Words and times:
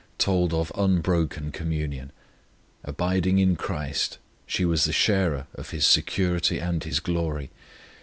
told 0.17 0.51
of 0.51 0.71
unbroken 0.73 1.51
communion. 1.51 2.11
Abiding 2.83 3.37
in 3.37 3.55
Christ, 3.55 4.17
she 4.47 4.65
was 4.65 4.85
the 4.85 4.91
sharer 4.91 5.45
of 5.53 5.69
His 5.69 5.85
security 5.85 6.57
and 6.57 6.83
His 6.83 6.99
glory. 6.99 7.51